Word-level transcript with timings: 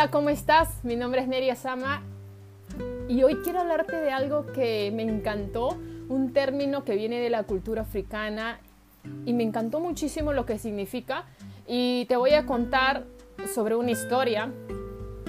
Hola, 0.00 0.10
¿cómo 0.10 0.30
estás? 0.30 0.82
Mi 0.82 0.96
nombre 0.96 1.20
es 1.20 1.28
Neria 1.28 1.54
Sama 1.54 2.02
y 3.06 3.22
hoy 3.22 3.36
quiero 3.44 3.60
hablarte 3.60 3.96
de 3.96 4.10
algo 4.10 4.46
que 4.46 4.90
me 4.94 5.02
encantó, 5.02 5.76
un 6.08 6.32
término 6.32 6.84
que 6.84 6.94
viene 6.94 7.20
de 7.20 7.28
la 7.28 7.42
cultura 7.42 7.82
africana 7.82 8.60
y 9.26 9.34
me 9.34 9.42
encantó 9.42 9.78
muchísimo 9.78 10.32
lo 10.32 10.46
que 10.46 10.58
significa 10.58 11.26
y 11.66 12.06
te 12.06 12.16
voy 12.16 12.30
a 12.30 12.46
contar 12.46 13.04
sobre 13.54 13.76
una 13.76 13.90
historia. 13.90 14.50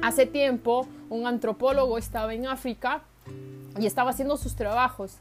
Hace 0.00 0.26
tiempo 0.26 0.86
un 1.10 1.26
antropólogo 1.26 1.98
estaba 1.98 2.32
en 2.32 2.46
África 2.46 3.02
y 3.80 3.86
estaba 3.86 4.10
haciendo 4.10 4.36
sus 4.36 4.54
trabajos 4.54 5.16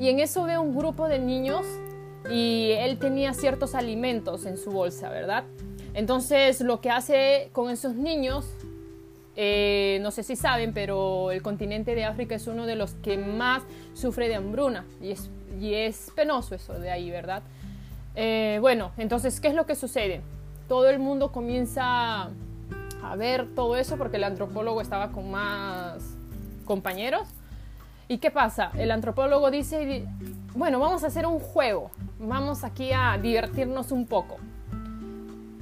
y 0.00 0.08
en 0.08 0.18
eso 0.18 0.42
ve 0.46 0.58
un 0.58 0.76
grupo 0.76 1.06
de 1.06 1.20
niños 1.20 1.64
y 2.28 2.72
él 2.72 2.98
tenía 2.98 3.34
ciertos 3.34 3.76
alimentos 3.76 4.46
en 4.46 4.58
su 4.58 4.72
bolsa, 4.72 5.10
¿verdad? 5.10 5.44
Entonces 5.94 6.60
lo 6.60 6.80
que 6.80 6.90
hace 6.90 7.50
con 7.52 7.70
esos 7.70 7.94
niños, 7.94 8.46
eh, 9.36 9.98
no 10.02 10.10
sé 10.10 10.22
si 10.22 10.36
saben, 10.36 10.72
pero 10.72 11.30
el 11.30 11.42
continente 11.42 11.94
de 11.94 12.04
África 12.04 12.34
es 12.34 12.46
uno 12.46 12.66
de 12.66 12.74
los 12.74 12.94
que 12.94 13.16
más 13.16 13.62
sufre 13.94 14.28
de 14.28 14.34
hambruna 14.34 14.84
y 15.00 15.74
es, 15.74 16.12
penoso 16.14 16.54
eso 16.54 16.74
de 16.74 16.90
ahí, 16.90 17.10
¿verdad? 17.10 17.42
Eh, 18.16 18.58
bueno, 18.60 18.92
entonces, 18.98 19.40
¿qué 19.40 19.48
es 19.48 19.54
lo 19.54 19.66
que 19.66 19.76
sucede? 19.76 20.20
Todo 20.68 20.88
el 20.88 20.98
mundo 20.98 21.32
comienza 21.32 22.28
a 23.02 23.16
ver 23.16 23.46
todo 23.54 23.76
eso 23.76 23.96
porque 23.96 24.16
el 24.16 24.24
antropólogo 24.24 24.80
estaba 24.80 25.10
con 25.12 25.30
más 25.30 26.02
compañeros. 26.64 27.28
¿Y 28.08 28.18
qué 28.18 28.32
pasa? 28.32 28.72
El 28.76 28.90
antropólogo 28.90 29.50
dice, 29.52 30.04
bueno, 30.54 30.80
vamos 30.80 31.04
a 31.04 31.06
hacer 31.06 31.26
un 31.26 31.38
juego, 31.38 31.92
vamos 32.18 32.64
aquí 32.64 32.90
a 32.92 33.16
divertirnos 33.16 33.92
un 33.92 34.06
poco 34.06 34.38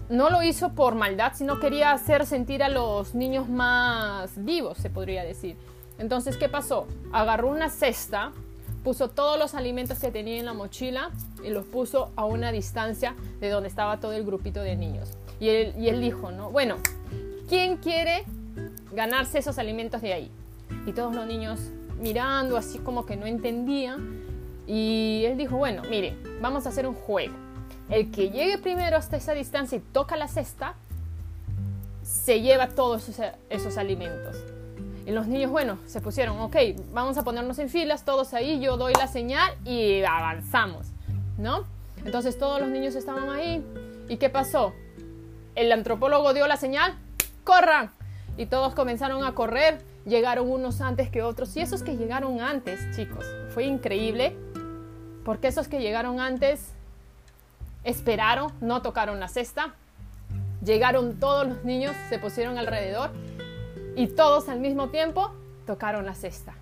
no 0.09 0.31
lo 0.31 0.43
hizo 0.43 0.71
por 0.71 0.95
maldad, 0.95 1.33
sino 1.35 1.61
quería 1.61 1.93
hacer 1.93 2.27
sentir 2.27 2.63
a 2.63 2.69
los 2.69 3.15
niños 3.15 3.49
más 3.49 4.33
vivos, 4.45 4.79
se 4.79 4.91
podría 4.91 5.23
decir. 5.23 5.57
Entonces, 5.99 6.37
¿qué 6.37 6.49
pasó? 6.49 6.87
Agarró 7.13 7.49
una 7.49 7.69
cesta, 7.69 8.33
puso 8.85 9.11
todos 9.11 9.39
los 9.39 9.55
alimentos 9.55 9.99
que 9.99 10.11
tenía 10.11 10.39
en 10.39 10.47
la 10.47 10.55
mochila 10.55 11.11
y 11.45 11.51
los 11.51 11.67
puso 11.67 12.11
a 12.17 12.25
una 12.25 12.53
distancia 12.53 13.15
de 13.41 13.51
donde 13.51 13.69
estaba 13.69 14.01
todo 14.01 14.13
el 14.13 14.25
grupito 14.25 14.61
de 14.63 14.77
niños. 14.77 15.11
Y 15.41 15.49
él, 15.51 15.75
y 15.77 15.91
dijo, 15.91 16.31
¿no? 16.31 16.51
Bueno, 16.51 16.77
¿quién 17.49 17.77
quiere 17.77 18.25
ganarse 18.93 19.39
esos 19.39 19.59
alimentos 19.59 20.01
de 20.01 20.15
ahí? 20.15 20.31
Y 20.87 20.93
todos 20.93 21.15
los 21.15 21.27
niños 21.27 21.61
mirando 22.01 22.57
así 22.57 22.79
como 22.79 23.05
que 23.05 23.17
no 23.17 23.27
entendían. 23.27 24.25
Y 24.67 25.25
él 25.27 25.37
dijo, 25.37 25.57
bueno, 25.57 25.83
mire, 25.91 26.17
vamos 26.41 26.67
a 26.67 26.69
hacer 26.71 26.87
un 26.87 26.95
juego 26.95 27.35
el 27.91 28.11
que 28.11 28.31
llegue 28.31 28.59
primero 28.59 28.97
hasta 28.97 29.17
esa 29.17 29.33
distancia 29.33 29.79
y 29.79 29.81
toca 29.81 30.17
la 30.17 30.29
cesta, 30.29 30.75
se 32.03 32.41
lleva 32.41 32.69
todos 32.69 33.09
esos, 33.51 33.77
alimentos. 33.77 34.37
Y 35.07 35.11
los 35.11 35.27
niños, 35.27 35.51
bueno, 35.51 35.79
se 35.87 36.01
pusieron, 36.01 36.39
ok, 36.41 36.57
vamos 36.93 37.17
a 37.17 37.25
ponernos 37.25 37.59
en 37.59 37.71
filas, 37.71 38.05
todos 38.05 38.35
ahí, 38.35 38.61
yo 38.61 38.77
doy 38.77 38.93
la 38.95 39.09
señal 39.09 39.51
y 39.65 40.03
avanzamos, 40.03 40.89
¿no? 41.39 41.65
Entonces 42.05 42.39
todos 42.39 42.61
los 42.61 42.69
niños 42.69 42.95
estaban 42.95 43.29
ahí. 43.31 43.65
¿Y 44.09 44.17
qué 44.17 44.29
pasó? 44.31 44.73
El 45.55 45.73
antropólogo 45.73 46.33
dio 46.35 46.47
la 46.47 46.57
señal, 46.57 46.95
corran. 47.45 47.91
Y 48.37 48.47
todos 48.47 48.75
comenzaron 48.75 49.25
a 49.25 49.35
correr, 49.35 49.83
llegaron 50.07 50.51
unos 50.51 50.81
antes 50.81 51.11
que 51.11 51.23
otros. 51.23 51.57
Y 51.57 51.61
esos 51.61 51.83
que 51.83 51.97
llegaron 51.97 52.41
antes, 52.41 52.81
chicos, 52.95 53.25
fue 53.53 53.65
increíble, 53.65 54.37
porque 55.25 55.49
esos 55.49 55.69
que 55.69 55.81
llegaron 55.81 56.21
antes 56.21 56.73
esperaron, 57.85 58.53
no 58.61 58.83
tocaron 58.83 59.21
la 59.21 59.29
cesta, 59.29 59.75
llegaron 60.65 61.19
todos 61.19 61.47
los 61.47 61.65
niños, 61.65 61.95
se 62.09 62.19
pusieron 62.19 62.59
alrededor 62.59 63.11
y 63.97 64.09
todos 64.09 64.49
al 64.49 64.61
mismo 64.61 64.89
tiempo 64.89 65.33
tocaron 65.67 66.07
la 66.07 66.15
cesta. 66.15 66.55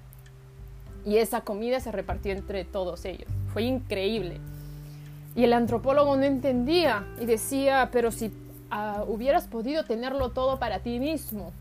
Y 1.04 1.18
esa 1.18 1.42
comida 1.42 1.80
se 1.80 1.92
repartió 1.92 2.32
entre 2.32 2.64
todos 2.64 3.04
ellos. 3.04 3.28
Fue 3.52 3.62
increíble. 3.62 4.40
Y 5.36 5.44
el 5.44 5.52
antropólogo 5.52 6.16
no 6.16 6.24
entendía 6.24 7.06
y 7.20 7.26
decía, 7.26 7.90
pero 7.92 8.10
si 8.10 8.32
ah, 8.70 9.04
hubieras 9.06 9.46
podido 9.46 9.84
tenerlo 9.84 10.30
todo 10.30 10.58
para 10.58 10.80
ti 10.80 10.98
mismo. 10.98 11.52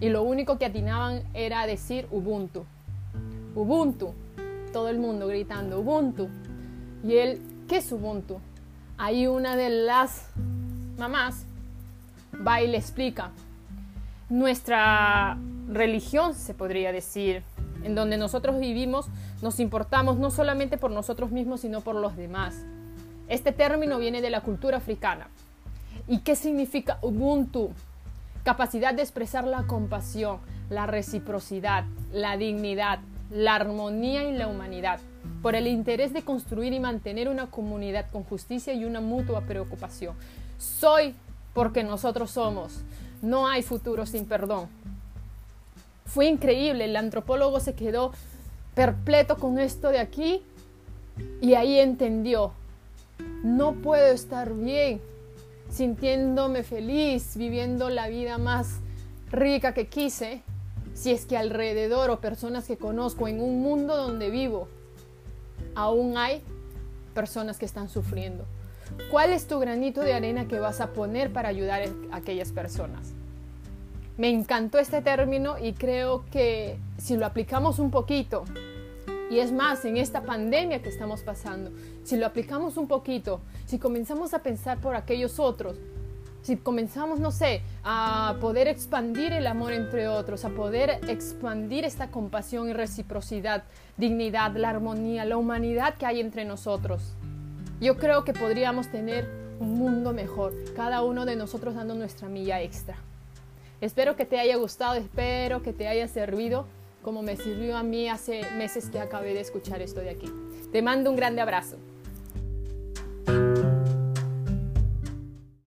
Y 0.00 0.08
lo 0.08 0.22
único 0.22 0.58
que 0.58 0.64
atinaban 0.64 1.24
era 1.34 1.66
decir 1.66 2.06
Ubuntu. 2.10 2.64
Ubuntu. 3.54 4.14
Todo 4.72 4.88
el 4.88 4.98
mundo 4.98 5.26
gritando 5.26 5.80
Ubuntu. 5.80 6.28
Y 7.04 7.16
él, 7.16 7.42
¿qué 7.68 7.78
es 7.78 7.92
Ubuntu? 7.92 8.40
Ahí 8.98 9.26
una 9.26 9.56
de 9.56 9.70
las 9.70 10.26
mamás 10.98 11.44
va 12.46 12.62
y 12.62 12.68
le 12.68 12.78
explica 12.78 13.30
nuestra 14.28 15.38
religión, 15.68 16.34
se 16.34 16.54
podría 16.54 16.92
decir, 16.92 17.42
en 17.82 17.94
donde 17.94 18.16
nosotros 18.16 18.58
vivimos, 18.58 19.06
nos 19.42 19.60
importamos 19.60 20.16
no 20.16 20.30
solamente 20.30 20.78
por 20.78 20.90
nosotros 20.90 21.30
mismos, 21.30 21.60
sino 21.60 21.80
por 21.80 21.94
los 21.94 22.16
demás. 22.16 22.56
Este 23.28 23.52
término 23.52 23.98
viene 23.98 24.20
de 24.20 24.30
la 24.30 24.40
cultura 24.40 24.78
africana. 24.78 25.28
¿Y 26.08 26.18
qué 26.18 26.36
significa 26.36 26.98
Ubuntu? 27.02 27.70
Capacidad 28.44 28.94
de 28.94 29.02
expresar 29.02 29.44
la 29.44 29.64
compasión, 29.64 30.38
la 30.70 30.86
reciprocidad, 30.86 31.84
la 32.12 32.36
dignidad, 32.36 33.00
la 33.30 33.54
armonía 33.54 34.24
y 34.24 34.32
la 34.32 34.48
humanidad 34.48 35.00
por 35.42 35.54
el 35.54 35.66
interés 35.66 36.12
de 36.12 36.22
construir 36.22 36.72
y 36.72 36.80
mantener 36.80 37.28
una 37.28 37.50
comunidad 37.50 38.10
con 38.10 38.24
justicia 38.24 38.74
y 38.74 38.84
una 38.84 39.00
mutua 39.00 39.42
preocupación. 39.42 40.14
Soy 40.58 41.14
porque 41.52 41.84
nosotros 41.84 42.30
somos. 42.30 42.80
No 43.22 43.48
hay 43.48 43.62
futuro 43.62 44.06
sin 44.06 44.26
perdón. 44.26 44.68
Fue 46.04 46.26
increíble, 46.26 46.84
el 46.84 46.96
antropólogo 46.96 47.60
se 47.60 47.74
quedó 47.74 48.12
perpleto 48.74 49.38
con 49.38 49.58
esto 49.58 49.88
de 49.88 49.98
aquí 49.98 50.42
y 51.40 51.54
ahí 51.54 51.78
entendió, 51.78 52.52
no 53.42 53.72
puedo 53.72 54.08
estar 54.08 54.52
bien 54.52 55.00
sintiéndome 55.70 56.62
feliz, 56.62 57.36
viviendo 57.36 57.90
la 57.90 58.08
vida 58.08 58.38
más 58.38 58.80
rica 59.30 59.74
que 59.74 59.88
quise, 59.88 60.42
si 60.96 61.12
es 61.12 61.26
que 61.26 61.36
alrededor 61.36 62.10
o 62.10 62.20
personas 62.20 62.66
que 62.66 62.78
conozco 62.78 63.28
en 63.28 63.42
un 63.42 63.60
mundo 63.60 63.96
donde 63.96 64.30
vivo 64.30 64.66
aún 65.74 66.16
hay 66.16 66.42
personas 67.14 67.58
que 67.58 67.66
están 67.66 67.90
sufriendo. 67.90 68.46
¿Cuál 69.10 69.32
es 69.32 69.46
tu 69.46 69.58
granito 69.58 70.00
de 70.00 70.14
arena 70.14 70.48
que 70.48 70.58
vas 70.58 70.80
a 70.80 70.94
poner 70.94 71.32
para 71.32 71.50
ayudar 71.50 71.82
a 72.10 72.16
aquellas 72.16 72.50
personas? 72.50 73.12
Me 74.16 74.30
encantó 74.30 74.78
este 74.78 75.02
término 75.02 75.58
y 75.58 75.74
creo 75.74 76.24
que 76.32 76.78
si 76.96 77.18
lo 77.18 77.26
aplicamos 77.26 77.78
un 77.78 77.90
poquito, 77.90 78.44
y 79.30 79.40
es 79.40 79.52
más, 79.52 79.84
en 79.84 79.98
esta 79.98 80.22
pandemia 80.22 80.80
que 80.80 80.88
estamos 80.88 81.20
pasando, 81.22 81.72
si 82.04 82.16
lo 82.16 82.24
aplicamos 82.24 82.78
un 82.78 82.88
poquito, 82.88 83.40
si 83.66 83.78
comenzamos 83.78 84.32
a 84.32 84.38
pensar 84.38 84.78
por 84.78 84.96
aquellos 84.96 85.38
otros, 85.38 85.76
si 86.46 86.56
comenzamos, 86.56 87.18
no 87.18 87.32
sé, 87.32 87.62
a 87.82 88.36
poder 88.40 88.68
expandir 88.68 89.32
el 89.32 89.48
amor 89.48 89.72
entre 89.72 90.06
otros, 90.06 90.44
a 90.44 90.50
poder 90.50 91.00
expandir 91.08 91.84
esta 91.84 92.12
compasión 92.12 92.68
y 92.68 92.72
reciprocidad, 92.72 93.64
dignidad, 93.96 94.54
la 94.54 94.70
armonía, 94.70 95.24
la 95.24 95.38
humanidad 95.38 95.94
que 95.96 96.06
hay 96.06 96.20
entre 96.20 96.44
nosotros, 96.44 97.14
yo 97.80 97.96
creo 97.96 98.22
que 98.22 98.32
podríamos 98.32 98.86
tener 98.92 99.28
un 99.58 99.76
mundo 99.76 100.12
mejor, 100.12 100.54
cada 100.76 101.02
uno 101.02 101.26
de 101.26 101.34
nosotros 101.34 101.74
dando 101.74 101.96
nuestra 101.96 102.28
milla 102.28 102.62
extra. 102.62 102.96
Espero 103.80 104.14
que 104.14 104.24
te 104.24 104.38
haya 104.38 104.54
gustado, 104.56 104.94
espero 104.94 105.62
que 105.62 105.72
te 105.72 105.88
haya 105.88 106.06
servido 106.06 106.66
como 107.02 107.22
me 107.22 107.36
sirvió 107.36 107.76
a 107.76 107.82
mí 107.82 108.08
hace 108.08 108.48
meses 108.52 108.88
que 108.88 109.00
acabé 109.00 109.34
de 109.34 109.40
escuchar 109.40 109.82
esto 109.82 110.00
de 110.00 110.10
aquí. 110.10 110.32
Te 110.70 110.80
mando 110.80 111.10
un 111.10 111.16
grande 111.16 111.40
abrazo. 111.40 111.76